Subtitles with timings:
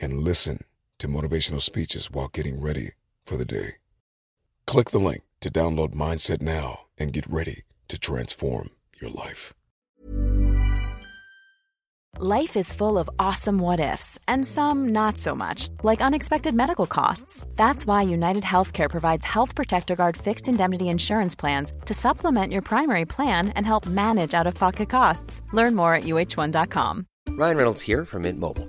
[0.00, 0.64] and listen
[0.98, 2.90] to motivational speeches while getting ready
[3.24, 3.76] for the day.
[4.66, 8.70] Click the link to download Mindset now and get ready to transform
[9.00, 9.54] your life.
[12.18, 16.86] Life is full of awesome what ifs and some not so much, like unexpected medical
[16.86, 17.46] costs.
[17.56, 22.62] That's why United Healthcare provides Health Protector Guard fixed indemnity insurance plans to supplement your
[22.62, 25.40] primary plan and help manage out of pocket costs.
[25.52, 27.06] Learn more at uhone.com.
[27.28, 28.68] Ryan Reynolds here from Mint Mobile.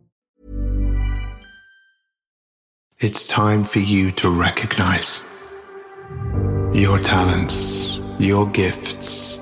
[3.03, 5.23] It's time for you to recognize
[6.71, 9.37] your talents, your gifts,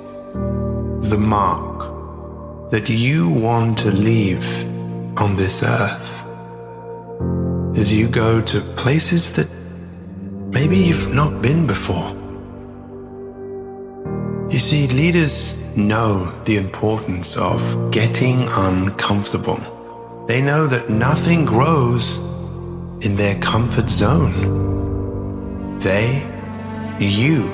[1.12, 4.48] the mark that you want to leave
[5.20, 6.24] on this earth.
[7.76, 9.50] As you go to places that
[10.54, 12.16] maybe you've not been before.
[14.50, 19.60] You see, leaders know the importance of getting uncomfortable.
[20.30, 22.29] They know that nothing grows
[23.02, 25.80] in their comfort zone.
[25.80, 26.28] They,
[27.00, 27.48] you,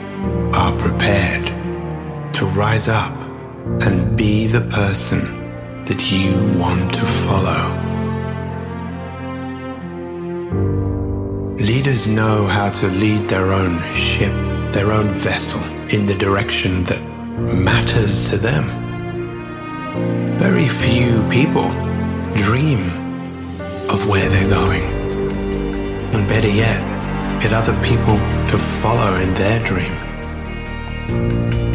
[0.53, 1.45] are prepared
[2.33, 3.13] to rise up
[3.85, 5.21] and be the person
[5.85, 7.81] that you want to follow.
[11.57, 14.33] Leaders know how to lead their own ship,
[14.73, 17.01] their own vessel, in the direction that
[17.53, 18.65] matters to them.
[20.39, 21.69] Very few people
[22.33, 22.89] dream
[23.89, 24.94] of where they're going.
[26.15, 26.79] And better yet,
[27.41, 28.15] get other people
[28.51, 29.95] to follow in their dream.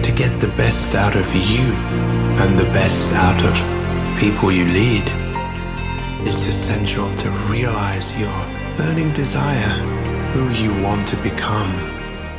[0.00, 1.66] To get the best out of you
[2.40, 3.54] and the best out of
[4.18, 5.04] people you lead,
[6.26, 8.40] it's essential to realize your
[8.78, 9.76] burning desire,
[10.32, 11.70] who you want to become,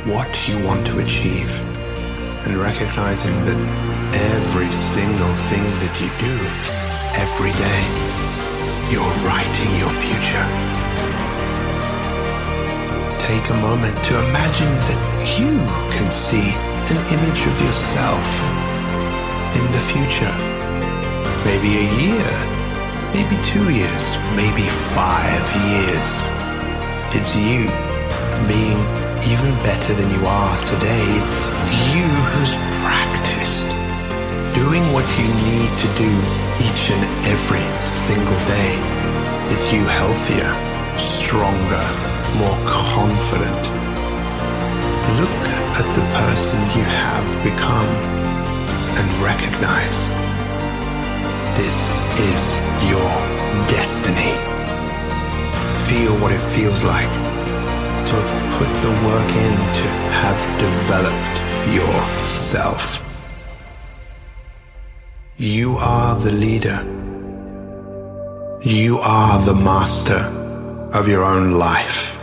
[0.04, 1.56] what you want to achieve,
[2.44, 3.60] and recognizing that
[4.34, 6.34] every single thing that you do,
[7.14, 7.82] every day,
[8.90, 10.71] you're writing your future.
[13.32, 15.00] Take a moment to imagine that
[15.40, 15.56] you
[15.96, 16.52] can see
[16.92, 18.28] an image of yourself
[19.56, 20.36] in the future.
[21.48, 22.28] Maybe a year,
[23.16, 24.04] maybe two years,
[24.36, 26.08] maybe five years.
[27.16, 27.72] It's you
[28.52, 28.76] being
[29.24, 31.00] even better than you are today.
[31.24, 31.48] It's
[31.88, 32.52] you who's
[32.84, 33.64] practiced
[34.52, 36.12] doing what you need to do
[36.68, 37.00] each and
[37.32, 38.76] every single day.
[39.48, 40.52] It's you healthier,
[41.00, 43.62] stronger, more confident.
[45.20, 45.42] Look
[45.78, 47.90] at the person you have become
[48.98, 49.98] and recognize
[51.56, 52.42] this is
[52.88, 53.12] your
[53.68, 54.32] destiny.
[55.88, 57.12] Feel what it feels like
[58.08, 59.88] to have put the work in to
[60.22, 61.36] have developed
[61.76, 63.02] yourself.
[65.36, 66.78] You are the leader.
[68.62, 70.22] You are the master
[70.92, 72.21] of your own life.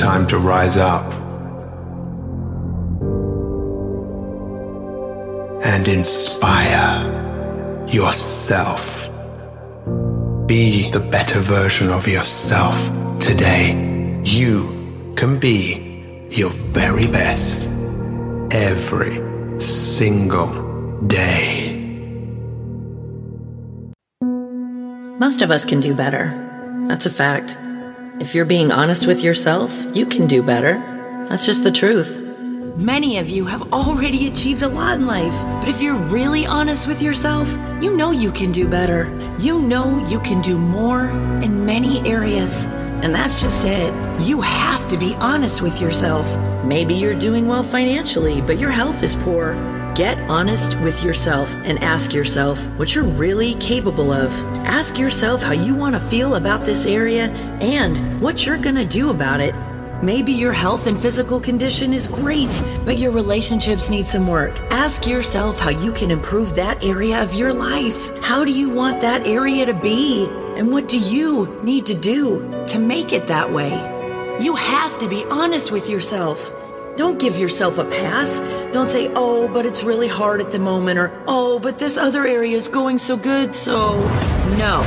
[0.00, 1.04] Time to rise up
[5.62, 7.04] and inspire
[7.86, 9.10] yourself.
[10.46, 12.78] Be the better version of yourself
[13.18, 14.22] today.
[14.24, 17.68] You can be your very best
[18.52, 19.20] every
[19.60, 21.76] single day.
[25.18, 26.32] Most of us can do better.
[26.88, 27.58] That's a fact.
[28.20, 30.74] If you're being honest with yourself, you can do better.
[31.30, 32.20] That's just the truth.
[32.76, 36.86] Many of you have already achieved a lot in life, but if you're really honest
[36.86, 37.50] with yourself,
[37.82, 39.08] you know you can do better.
[39.38, 41.06] You know you can do more
[41.42, 42.66] in many areas.
[43.02, 43.90] And that's just it.
[44.28, 46.26] You have to be honest with yourself.
[46.62, 49.54] Maybe you're doing well financially, but your health is poor.
[49.94, 54.30] Get honest with yourself and ask yourself what you're really capable of.
[54.64, 57.28] Ask yourself how you want to feel about this area
[57.60, 59.54] and what you're going to do about it.
[60.02, 64.58] Maybe your health and physical condition is great, but your relationships need some work.
[64.70, 68.18] Ask yourself how you can improve that area of your life.
[68.22, 70.26] How do you want that area to be?
[70.56, 73.72] And what do you need to do to make it that way?
[74.42, 76.50] You have to be honest with yourself.
[76.96, 78.40] Don't give yourself a pass.
[78.72, 82.24] Don't say, oh, but it's really hard at the moment, or oh, but this other
[82.24, 83.98] area is going so good, so.
[84.58, 84.86] No.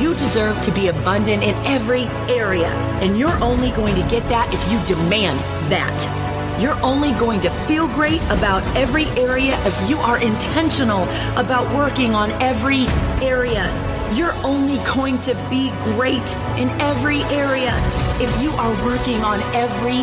[0.00, 2.04] You deserve to be abundant in every
[2.34, 2.68] area,
[3.02, 5.38] and you're only going to get that if you demand
[5.70, 6.58] that.
[6.58, 11.02] You're only going to feel great about every area if you are intentional
[11.38, 12.86] about working on every
[13.22, 13.68] area.
[14.14, 17.74] You're only going to be great in every area
[18.20, 20.00] if you are working on every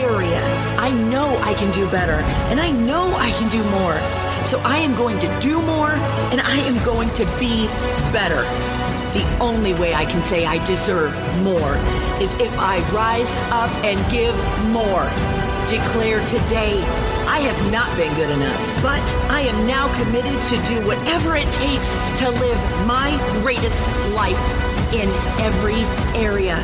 [0.00, 0.40] area.
[0.78, 2.20] I know I can do better,
[2.50, 3.98] and I know I can do more.
[4.46, 5.90] So I am going to do more,
[6.30, 7.66] and I am going to be
[8.12, 8.42] better.
[9.12, 11.74] The only way I can say I deserve more
[12.22, 14.36] is if I rise up and give
[14.70, 15.08] more.
[15.66, 16.78] Declare today,
[17.26, 21.50] I have not been good enough, but I am now committed to do whatever it
[21.50, 21.90] takes
[22.20, 23.10] to live my
[23.42, 23.82] greatest
[24.14, 24.38] life
[24.94, 25.08] in
[25.42, 25.82] every
[26.14, 26.62] area.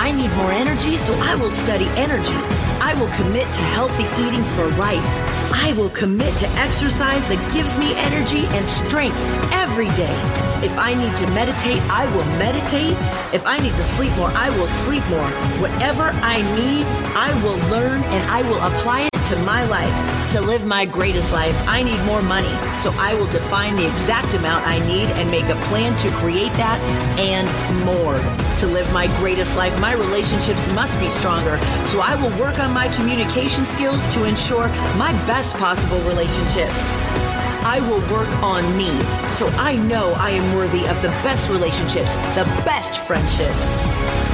[0.00, 2.32] I need more energy, so I will study energy.
[2.80, 5.04] I will commit to healthy eating for life.
[5.52, 9.20] I will commit to exercise that gives me energy and strength
[9.52, 10.16] every day.
[10.64, 12.96] If I need to meditate, I will meditate.
[13.34, 15.28] If I need to sleep more, I will sleep more.
[15.60, 20.32] Whatever I need, I will learn and I will apply it to my life.
[20.32, 22.50] To live my greatest life, I need more money.
[22.82, 26.52] So I will define the exact amount I need and make a plan to create
[26.54, 26.80] that
[27.20, 27.46] and
[27.84, 28.18] more.
[28.58, 31.58] To live my greatest life, my relationships must be stronger.
[31.86, 34.66] So I will work on my communication skills to ensure
[34.98, 37.29] my best possible relationships.
[37.62, 38.90] I will work on me
[39.36, 43.74] so I know I am worthy of the best relationships, the best friendships.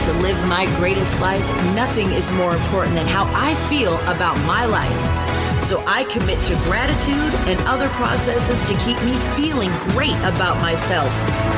[0.07, 1.45] To live my greatest life,
[1.75, 5.63] nothing is more important than how I feel about my life.
[5.65, 11.11] So I commit to gratitude and other processes to keep me feeling great about myself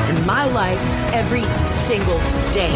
[0.09, 0.81] and my life
[1.13, 2.19] every single
[2.55, 2.73] day.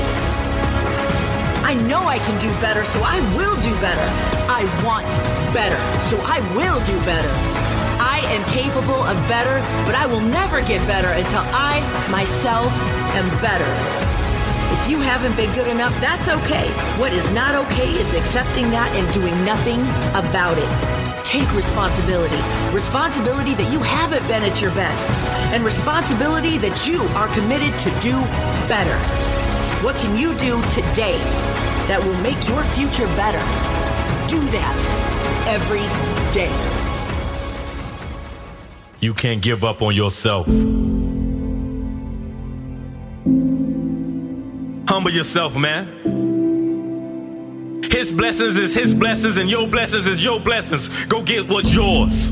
[1.65, 4.05] I know I can do better, so I will do better.
[4.53, 5.09] I want
[5.55, 5.81] better,
[6.11, 7.62] so I will do better.
[8.32, 12.73] Am capable of better, but I will never get better until I, myself,
[13.12, 13.69] am better.
[14.73, 16.67] If you haven't been good enough, that's okay.
[16.96, 19.81] What is not okay is accepting that and doing nothing
[20.17, 20.65] about it.
[21.27, 22.41] Take responsibility.
[22.72, 25.10] Responsibility that you haven't been at your best.
[25.53, 28.17] And responsibility that you are committed to do
[28.65, 28.96] better.
[29.84, 31.20] What can you do today
[31.84, 33.44] that will make your future better?
[34.24, 34.77] Do that
[35.53, 35.84] every
[36.32, 36.81] day.
[39.03, 40.47] You can't give up on yourself.
[44.89, 45.89] Humble yourself, man.
[47.91, 51.05] His blessings is his blessings, and your blessings is your blessings.
[51.06, 52.31] Go get what's yours.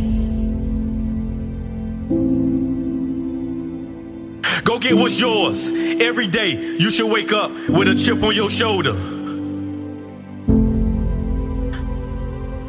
[4.63, 5.73] Go get what's yours.
[6.01, 8.95] Every day, you should wake up with a chip on your shoulder.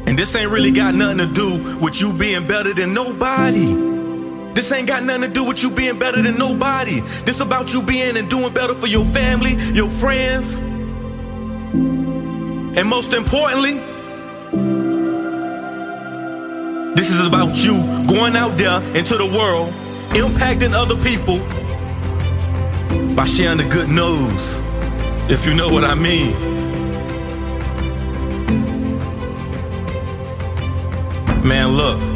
[0.07, 3.90] And this ain't really got nothing to do with you being better than nobody.
[4.53, 6.99] This ain't got nothing to do with you being better than nobody.
[7.25, 10.57] This about you being and doing better for your family, your friends.
[12.77, 13.73] And most importantly,
[16.95, 17.73] this is about you
[18.07, 19.73] going out there into the world,
[20.13, 21.39] impacting other people
[23.15, 24.61] by sharing the good news,
[25.31, 26.35] if you know what I mean.
[31.47, 32.10] Man, look.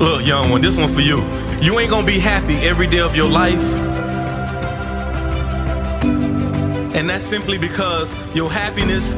[0.00, 1.24] Look, young one, this one for you.
[1.60, 3.60] You ain't gonna be happy every day of your life.
[6.94, 9.14] And that's simply because your happiness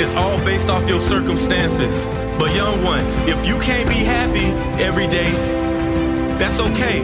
[0.00, 2.06] is all based off your circumstances.
[2.40, 4.46] But young one, if you can't be happy
[4.82, 5.30] every day,
[6.38, 7.02] that's okay.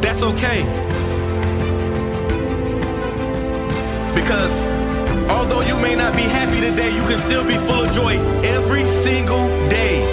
[0.00, 0.62] That's okay.
[4.14, 4.71] Because
[5.32, 8.84] although you may not be happy today, you can still be full of joy every
[8.84, 10.04] single day.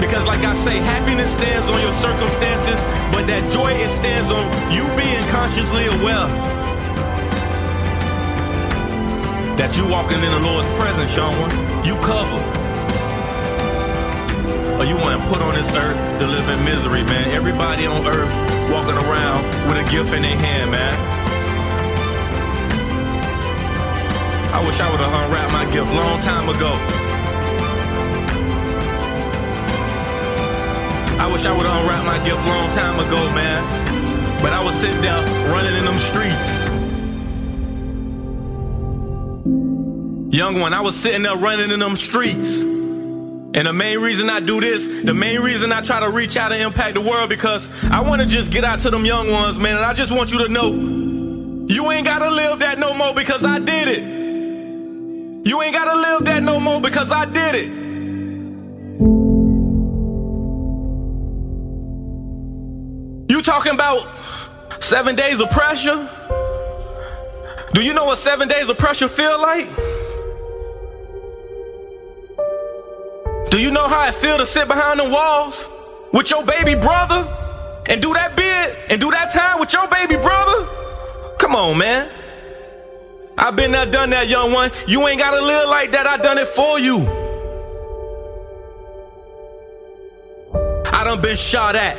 [0.00, 2.80] Because like I say, happiness stands on your circumstances,
[3.12, 6.28] but that joy it stands on you being consciously aware
[9.60, 11.36] that you walking in the Lord's presence, Sean.
[11.84, 12.40] You cover.
[14.80, 17.28] Or you want to put on this earth to live in misery, man.
[17.36, 18.32] Everybody on earth
[18.72, 21.09] walking around with a gift in their hand, man.
[24.52, 26.72] I wish I would have unwrapped my gift long time ago.
[31.22, 34.42] I wish I would have unwrapped my gift long time ago, man.
[34.42, 36.68] But I was sitting there running in them streets.
[40.34, 42.62] Young one, I was sitting there running in them streets.
[42.62, 46.52] And the main reason I do this, the main reason I try to reach out
[46.52, 49.58] and impact the world, because I want to just get out to them young ones,
[49.58, 49.76] man.
[49.76, 50.72] And I just want you to know,
[51.68, 54.19] you ain't gotta live that no more because I did it.
[55.42, 57.68] You ain't gotta live that no more because I did it.
[63.30, 64.06] You talking about
[64.82, 66.08] seven days of pressure?
[67.72, 69.66] Do you know what seven days of pressure feel like?
[73.50, 75.68] Do you know how it feel to sit behind the walls
[76.12, 77.26] with your baby brother
[77.88, 80.68] and do that bid and do that time with your baby brother?
[81.38, 82.19] Come on, man.
[83.40, 84.70] I've been there, done that, young one.
[84.86, 86.06] You ain't gotta live like that.
[86.06, 86.98] I done it for you.
[90.92, 91.96] I done been shot at.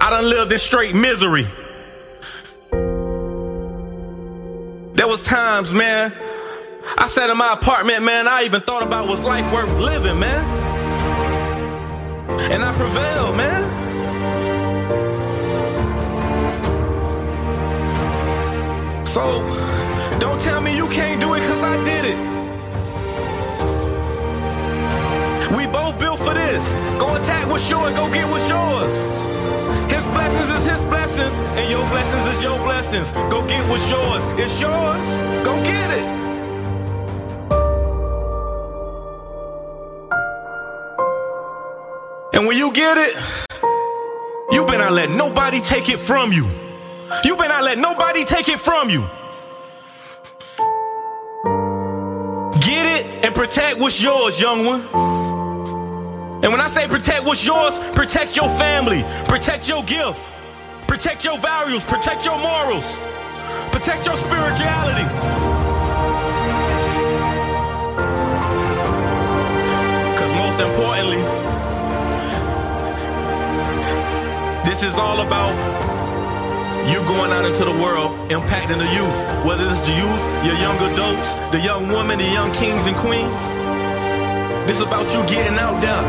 [0.00, 1.46] I done lived in straight misery.
[4.94, 6.12] There was times, man,
[6.96, 8.28] I sat in my apartment, man.
[8.28, 10.44] I even thought about was life worth living, man.
[12.52, 13.81] And I prevailed, man.
[19.12, 19.44] So,
[20.18, 22.16] don't tell me you can't do it because I did it.
[25.54, 26.66] We both built for this.
[26.98, 28.94] Go attack what's yours, go get what's yours.
[29.92, 33.12] His blessings is his blessings, and your blessings is your blessings.
[33.30, 34.24] Go get what's yours.
[34.40, 35.18] It's yours.
[35.44, 36.06] Go get it.
[42.32, 43.14] And when you get it,
[44.52, 46.61] you better not let nobody take it from you.
[47.24, 49.02] You better not let nobody take it from you.
[52.60, 54.80] Get it and protect what's yours, young one.
[56.42, 60.20] And when I say protect what's yours, protect your family, protect your gift,
[60.88, 62.96] protect your values, protect your morals,
[63.70, 65.04] protect your spirituality.
[70.10, 71.22] Because most importantly,
[74.64, 75.81] this is all about
[76.90, 80.76] you going out into the world, impacting the youth, whether it's the youth, your young
[80.92, 83.42] adults, the young women, the young kings and queens.
[84.66, 86.04] This is about you getting out there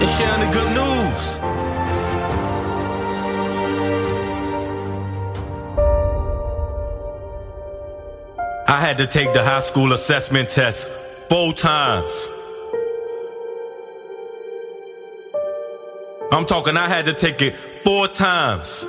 [0.00, 1.40] and sharing the good news.
[8.68, 10.88] I had to take the high school assessment test
[11.28, 12.28] four times.
[16.32, 18.84] I'm talking, I had to take it four times.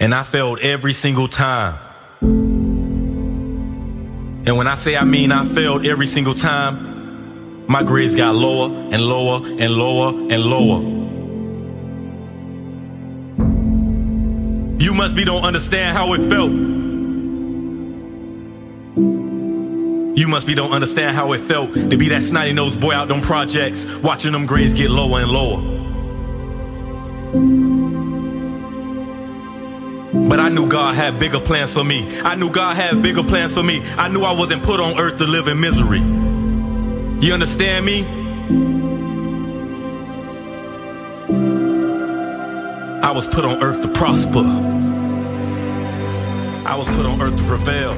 [0.00, 1.78] And I failed every single time.
[4.46, 8.74] And when I say I mean I failed every single time, my grades got lower
[8.90, 10.80] and lower and lower and lower.
[14.82, 16.50] You must be don't understand how it felt.
[20.18, 23.08] You must be don't understand how it felt to be that snotty nosed boy out
[23.08, 25.79] them projects, watching them grades get lower and lower.
[30.40, 32.18] But I knew God had bigger plans for me.
[32.22, 33.82] I knew God had bigger plans for me.
[33.98, 35.98] I knew I wasn't put on earth to live in misery.
[37.20, 38.06] You understand me?
[43.02, 44.38] I was put on earth to prosper.
[46.66, 47.92] I was put on earth to prevail.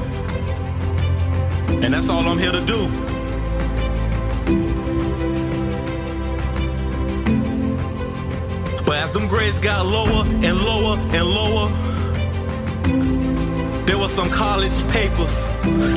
[1.80, 2.88] And that's all I'm here to do.
[8.84, 11.91] But as them grades got lower and lower and lower,
[13.86, 15.30] there was some college papers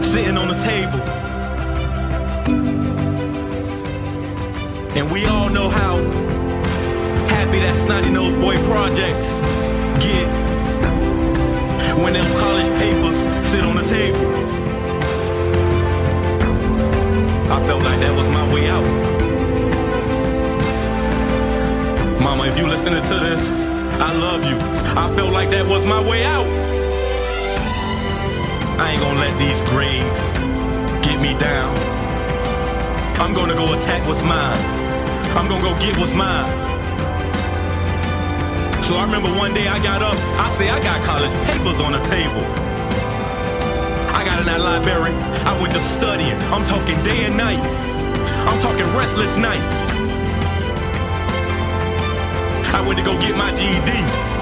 [0.04, 1.02] sitting on the table.
[4.98, 5.98] And we all know how
[7.28, 9.40] happy that snotty nosed boy projects
[10.04, 10.26] get
[12.02, 14.26] when them college papers sit on the table.
[17.52, 18.86] I felt like that was my way out.
[22.22, 23.50] Mama, if you listening to this,
[24.02, 24.58] I love you.
[25.00, 26.65] I felt like that was my way out.
[28.78, 30.20] I ain't gonna let these grades
[31.00, 31.72] get me down.
[33.24, 34.60] I'm gonna go attack what's mine.
[35.38, 36.52] I'm gonna go get what's mine.
[38.84, 41.94] So I remember one day I got up, I say I got college papers on
[41.94, 42.44] the table.
[44.12, 45.16] I got in that library,
[45.48, 46.36] I went to studying.
[46.52, 47.64] I'm talking day and night.
[48.44, 49.88] I'm talking restless nights.
[52.76, 54.35] I went to go get my GED.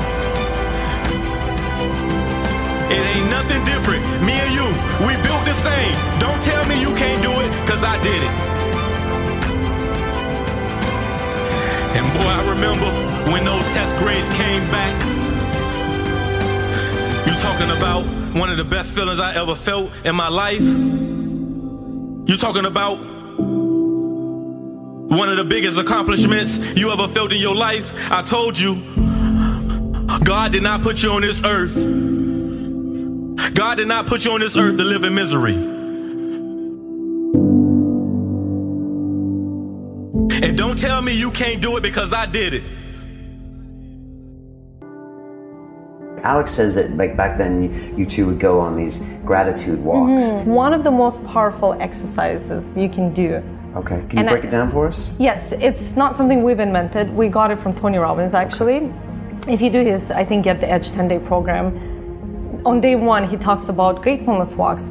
[12.63, 14.93] Remember when those test grades came back.
[17.27, 20.61] You talking about one of the best feelings I ever felt in my life?
[20.61, 22.99] You talking about
[25.09, 28.09] one of the biggest accomplishments you ever felt in your life?
[28.11, 28.75] I told you,
[30.23, 31.75] God did not put you on this earth.
[33.55, 35.72] God did not put you on this earth to live in misery.
[41.13, 42.63] Me you can't do it because I did it.
[46.23, 50.23] Alex says that like back then you, you two would go on these gratitude walks.
[50.23, 50.45] Mhm.
[50.45, 53.41] One of the most powerful exercises you can do.
[53.75, 55.11] Okay, can you And I- break it down for us?
[55.19, 57.13] Yes, it's not something we've invented.
[57.15, 58.89] We got it from Tony Robbins actually.
[59.47, 61.73] If you do his, I think, Get the Edge 10 day program,
[62.65, 64.85] on day one, he talks about gratefulness walks,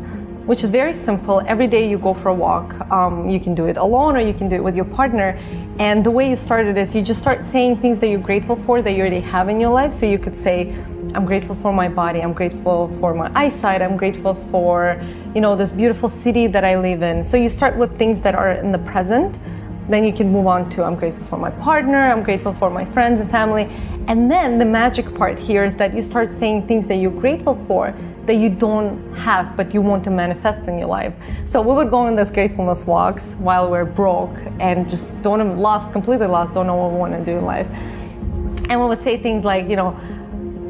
[0.47, 1.41] which is very simple.
[1.47, 2.75] Every day you go for a walk.
[2.91, 5.39] Um, you can do it alone or you can do it with your partner.
[5.79, 8.57] And the way you start it is you just start saying things that you're grateful
[8.57, 9.93] for that you already have in your life.
[9.93, 10.73] So you could say,
[11.15, 12.23] I'm grateful for my body.
[12.23, 13.83] I'm grateful for my eyesight.
[13.83, 15.01] I'm grateful for,
[15.35, 17.25] you know, this beautiful city that I live in.
[17.25, 19.39] So you start with things that are in the present.
[19.87, 22.11] Then you can move on to I'm grateful for my partner.
[22.11, 23.65] I'm grateful for my friends and family.
[24.09, 27.63] And then the magic part here is that you start saying things that you're grateful
[27.67, 27.95] for
[28.27, 31.15] that you don't have but you want to manifest in your life.
[31.47, 35.93] So we would go on these gratefulness walks while we're broke and just don't lost,
[35.93, 37.67] completely lost, don't know what we want to do in life.
[38.71, 39.99] And we would say things like, you know,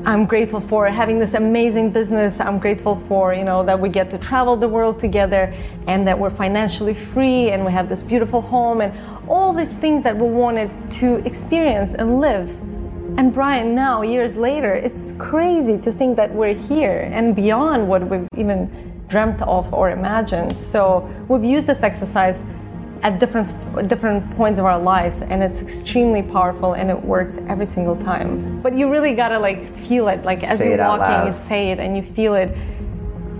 [0.05, 2.41] I'm grateful for having this amazing business.
[2.41, 5.55] I'm grateful for, you know, that we get to travel the world together
[5.87, 8.93] and that we're financially free and we have this beautiful home and
[9.29, 12.51] all these things that we wanted to experience and live.
[13.19, 18.09] And Brian, now, years later, it's crazy to think that we're here and beyond what
[18.09, 18.71] we've even
[19.09, 20.57] dreamt of or imagined.
[20.57, 22.41] So we've used this exercise
[23.03, 23.53] at different
[23.89, 28.63] different points of our lives and it's extremely powerful and it works every single time.
[28.63, 31.81] But you really gotta like feel it like as Say you're walking you say it
[31.81, 32.57] and you feel it.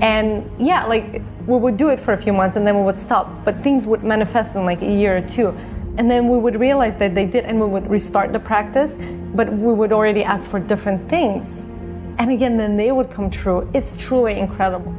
[0.01, 2.99] And yeah like we would do it for a few months and then we would
[2.99, 3.45] stop.
[3.45, 5.57] But things would manifest in like a year or two
[5.99, 8.95] and then we would realize that they did and we would restart the practice
[9.35, 11.47] but we would already ask for different things
[12.19, 14.95] and again then they would come true it's truly incredible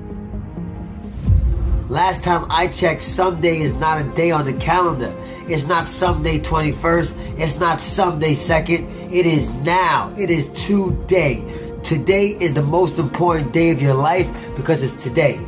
[1.89, 5.13] Last time I checked, someday is not a day on the calendar.
[5.47, 7.37] It's not someday 21st.
[7.39, 9.11] It's not someday 2nd.
[9.13, 10.11] It is now.
[10.17, 11.45] It is today.
[11.83, 15.39] Today is the most important day of your life because it's today.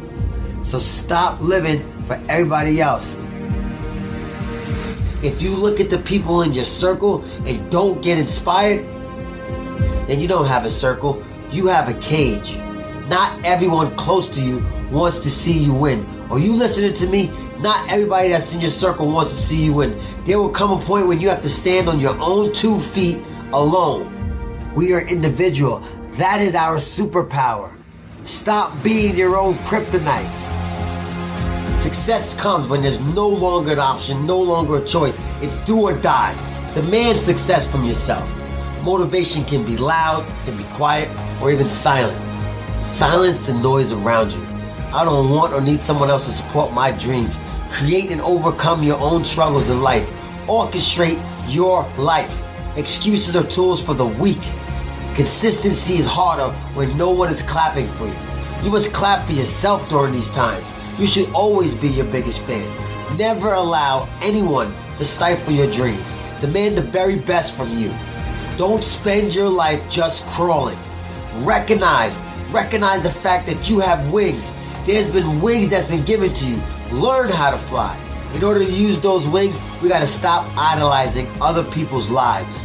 [0.62, 3.16] So stop living for everybody else.
[5.26, 8.86] If you look at the people in your circle and don't get inspired,
[10.06, 11.24] then you don't have a circle.
[11.50, 12.58] You have a cage.
[13.10, 16.06] Not everyone close to you wants to see you win.
[16.30, 17.32] Are you listening to me?
[17.58, 20.00] Not everybody that's in your circle wants to see you win.
[20.26, 23.18] There will come a point when you have to stand on your own two feet
[23.52, 24.06] alone.
[24.76, 25.80] We are individual.
[26.18, 27.72] That is our superpower.
[28.26, 30.45] Stop being your own kryptonite.
[31.96, 35.18] Success comes when there's no longer an option, no longer a choice.
[35.42, 36.36] It's do or die.
[36.74, 38.30] Demand success from yourself.
[38.84, 41.10] Motivation can be loud, can be quiet,
[41.42, 42.16] or even silent.
[42.84, 44.46] Silence the noise around you.
[44.94, 47.40] I don't want or need someone else to support my dreams.
[47.72, 50.06] Create and overcome your own struggles in life.
[50.48, 52.44] Orchestrate your life.
[52.78, 54.44] Excuses are tools for the weak.
[55.16, 58.16] Consistency is harder when no one is clapping for you.
[58.64, 60.75] You must clap for yourself during these times.
[60.98, 62.66] You should always be your biggest fan.
[63.18, 66.02] Never allow anyone to stifle your dreams.
[66.40, 67.94] Demand the very best from you.
[68.58, 70.78] Don't spend your life just crawling.
[71.40, 72.18] Recognize,
[72.50, 74.54] recognize the fact that you have wings.
[74.86, 76.62] There's been wings that's been given to you.
[76.94, 78.00] Learn how to fly.
[78.34, 82.64] In order to use those wings, we gotta stop idolizing other people's lives.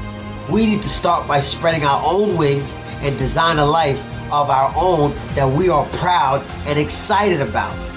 [0.49, 4.73] We need to start by spreading our own wings and design a life of our
[4.77, 7.90] own that we are proud and excited about.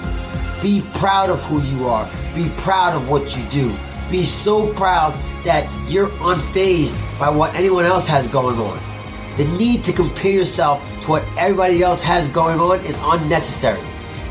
[0.64, 2.08] Be proud of who you are.
[2.34, 3.70] Be proud of what you do.
[4.10, 5.12] Be so proud
[5.44, 8.78] that you're unfazed by what anyone else has going on.
[9.36, 13.78] The need to compare yourself to what everybody else has going on is unnecessary.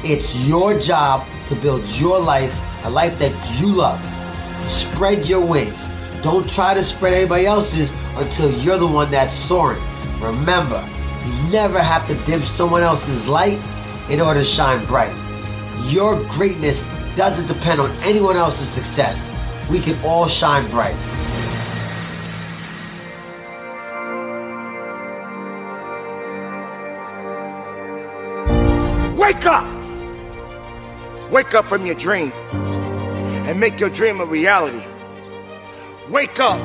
[0.04, 4.04] It's your job to build your life, a life that you love.
[4.68, 5.88] Spread your wings.
[6.24, 9.84] Don't try to spread anybody else's until you're the one that's soaring.
[10.20, 10.84] Remember,
[11.28, 13.60] you never have to dim someone else's light
[14.10, 15.16] in order to shine bright.
[15.86, 16.84] Your greatness
[17.16, 19.30] doesn't depend on anyone else's success.
[19.70, 20.96] We can all shine bright.
[29.18, 31.32] Wake up!
[31.32, 32.32] Wake up from your dream
[33.46, 34.84] and make your dream a reality.
[36.10, 36.60] Wake up.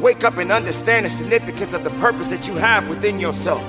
[0.00, 3.62] Wake up and understand the significance of the purpose that you have within yourself.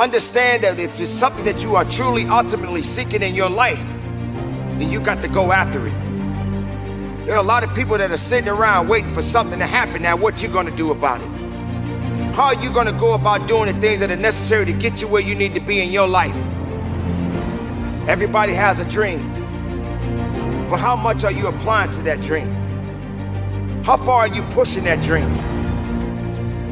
[0.00, 3.84] Understand that if it's something that you are truly ultimately seeking in your life,
[4.78, 5.92] then you got to go after it.
[7.26, 10.00] There are a lot of people that are sitting around waiting for something to happen.
[10.00, 11.28] Now, what you gonna do about it?
[12.32, 15.06] How are you gonna go about doing the things that are necessary to get you
[15.06, 16.34] where you need to be in your life?
[18.08, 19.20] Everybody has a dream.
[20.70, 22.48] But how much are you applying to that dream?
[23.84, 25.28] How far are you pushing that dream?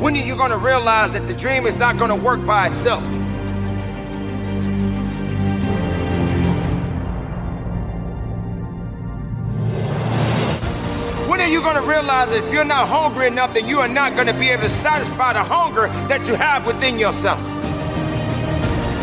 [0.00, 2.68] When are you going to realize that the dream is not going to work by
[2.68, 3.02] itself?
[11.72, 14.48] Going to realize if you're not hungry enough, then you are not going to be
[14.48, 17.38] able to satisfy the hunger that you have within yourself?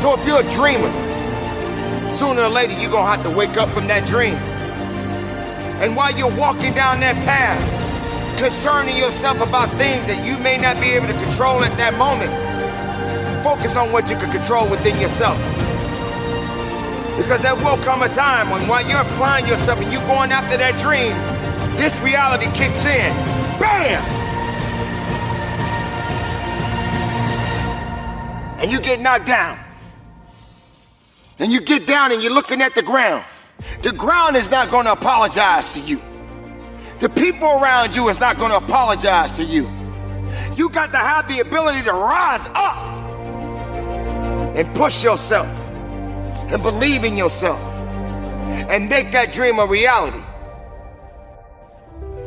[0.01, 0.89] So if you're a dreamer,
[2.15, 4.33] sooner or later you're going to have to wake up from that dream.
[5.77, 7.61] And while you're walking down that path,
[8.39, 12.33] concerning yourself about things that you may not be able to control at that moment,
[13.43, 15.37] focus on what you can control within yourself.
[17.15, 20.57] Because there will come a time when while you're applying yourself and you're going after
[20.57, 21.13] that dream,
[21.77, 23.13] this reality kicks in.
[23.59, 24.03] Bam!
[28.59, 29.59] And you get knocked down.
[31.39, 33.25] And you get down and you're looking at the ground.
[33.83, 36.01] The ground is not going to apologize to you.
[36.99, 39.69] The people around you is not going to apologize to you.
[40.55, 42.77] You got to have the ability to rise up
[44.55, 45.47] and push yourself
[46.49, 47.59] and believe in yourself
[48.69, 50.24] and make that dream a reality.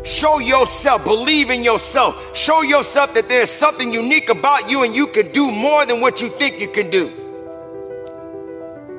[0.05, 2.37] Show yourself, believe in yourself.
[2.37, 6.23] Show yourself that there's something unique about you and you can do more than what
[6.23, 7.11] you think you can do.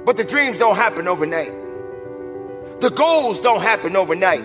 [0.05, 1.51] But the dreams don't happen overnight.
[2.81, 4.43] The goals don't happen overnight.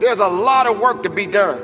[0.00, 1.60] There's a lot of work to be done.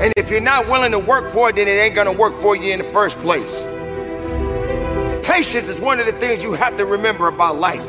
[0.00, 2.56] And if you're not willing to work for it, then it ain't gonna work for
[2.56, 3.62] you in the first place.
[5.22, 7.88] Patience is one of the things you have to remember about life.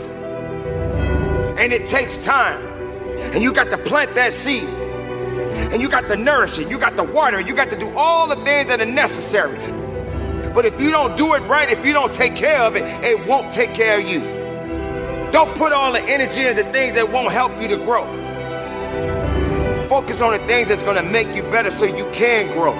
[1.58, 2.73] And it takes time.
[3.32, 4.64] And you got to plant that seed.
[4.64, 6.70] And you got to nourish it.
[6.70, 7.40] You got to water.
[7.40, 9.58] You got to do all the things that are necessary.
[10.54, 13.26] But if you don't do it right, if you don't take care of it, it
[13.28, 14.20] won't take care of you.
[15.32, 18.06] Don't put all the energy into things that won't help you to grow.
[19.88, 22.74] Focus on the things that's going to make you better so you can grow.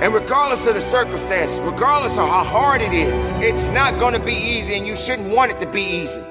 [0.00, 4.20] And regardless of the circumstances, regardless of how hard it is, it's not going to
[4.20, 6.22] be easy and you shouldn't want it to be easy.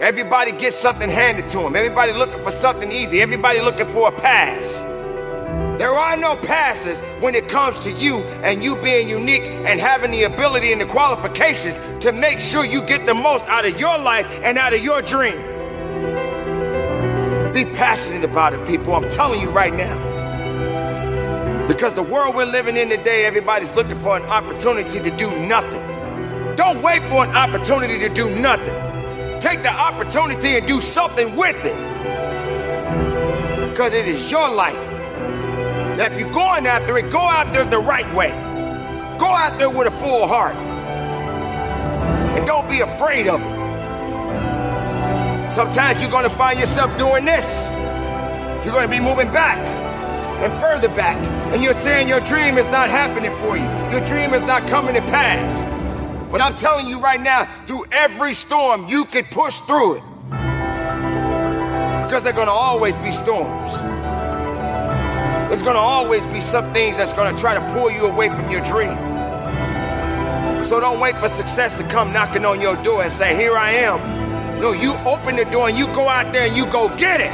[0.00, 1.74] Everybody gets something handed to them.
[1.74, 3.20] Everybody looking for something easy.
[3.20, 4.74] Everybody looking for a pass.
[5.76, 10.12] There are no passes when it comes to you and you being unique and having
[10.12, 13.98] the ability and the qualifications to make sure you get the most out of your
[13.98, 15.36] life and out of your dream.
[17.52, 18.94] Be passionate about it, people.
[18.94, 19.96] I'm telling you right now.
[21.66, 25.84] Because the world we're living in today, everybody's looking for an opportunity to do nothing.
[26.54, 28.87] Don't wait for an opportunity to do nothing.
[29.40, 31.76] Take the opportunity and do something with it.
[33.70, 34.74] Because it is your life.
[35.96, 38.30] Now, if you're going after it, go out there the right way.
[39.18, 40.56] Go out there with a full heart.
[42.36, 43.58] And don't be afraid of it.
[45.50, 47.66] Sometimes you're going to find yourself doing this.
[48.64, 51.16] You're going to be moving back and further back.
[51.52, 53.64] And you're saying your dream is not happening for you.
[53.90, 55.67] Your dream is not coming to pass.
[56.30, 60.02] But I'm telling you right now, through every storm, you can push through it.
[62.04, 63.72] Because there are going to always be storms.
[65.48, 68.28] There's going to always be some things that's going to try to pull you away
[68.28, 68.96] from your dream.
[70.62, 73.70] So don't wait for success to come knocking on your door and say, Here I
[73.70, 74.60] am.
[74.60, 77.32] No, you open the door and you go out there and you go get it.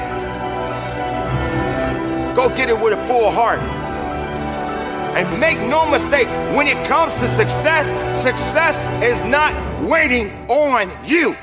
[2.36, 3.58] Go get it with a full heart.
[5.16, 7.88] And make no mistake, when it comes to success,
[8.20, 9.52] success is not
[9.88, 11.36] waiting on you.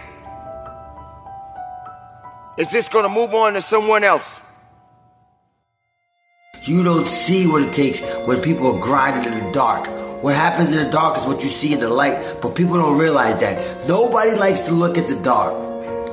[2.57, 4.41] It's just gonna move on to someone else.
[6.63, 9.87] You don't see what it takes when people are grinding in the dark.
[10.21, 12.97] What happens in the dark is what you see in the light, but people don't
[12.97, 13.87] realize that.
[13.87, 15.53] Nobody likes to look at the dark.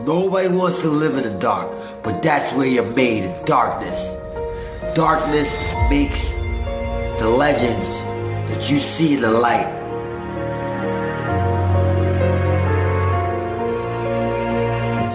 [0.07, 1.71] Nobody wants to live in the dark,
[2.03, 3.99] but that's where you're made in darkness.
[4.95, 5.51] Darkness
[5.91, 6.38] makes
[7.19, 7.89] the legends
[8.49, 9.67] that you see the light.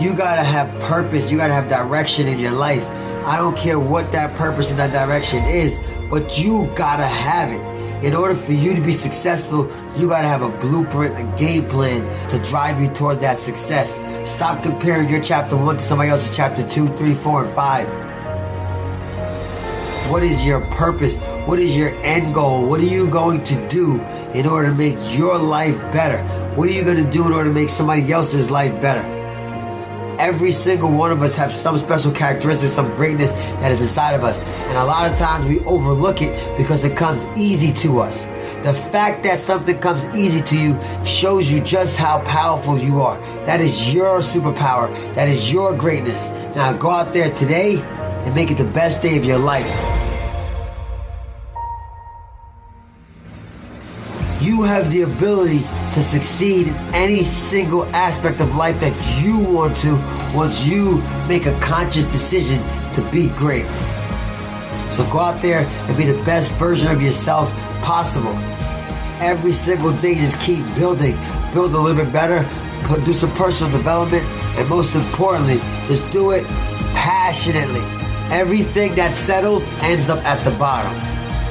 [0.01, 2.85] You gotta have purpose, you gotta have direction in your life.
[3.25, 8.05] I don't care what that purpose and that direction is, but you gotta have it.
[8.05, 12.01] In order for you to be successful, you gotta have a blueprint, a game plan
[12.31, 13.97] to drive you towards that success.
[14.29, 17.87] Stop comparing your chapter one to somebody else's chapter two, three, four, and five.
[20.11, 21.15] What is your purpose?
[21.45, 22.65] What is your end goal?
[22.65, 23.99] What are you going to do
[24.33, 26.23] in order to make your life better?
[26.55, 29.01] What are you going to do in order to make somebody else's life better?
[30.17, 34.23] Every single one of us have some special characteristics, some greatness that is inside of
[34.23, 34.39] us.
[34.39, 38.23] And a lot of times we overlook it because it comes easy to us.
[38.63, 43.17] The fact that something comes easy to you shows you just how powerful you are.
[43.45, 44.89] That is your superpower.
[45.13, 46.29] That is your greatness.
[46.55, 50.02] Now go out there today and make it the best day of your life.
[54.53, 55.61] You have the ability
[55.95, 59.95] to succeed in any single aspect of life that you want to
[60.31, 62.59] once you make a conscious decision
[62.93, 63.65] to be great.
[64.91, 68.35] So go out there and be the best version of yourself possible.
[69.25, 71.17] Every single day, just keep building,
[71.51, 72.47] build a little bit better,
[73.03, 74.23] do some personal development,
[74.55, 76.45] and most importantly, just do it
[76.93, 77.81] passionately.
[78.29, 80.93] Everything that settles ends up at the bottom.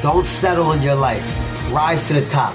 [0.03, 1.25] Don't settle in your life.
[1.73, 2.55] Rise to the top.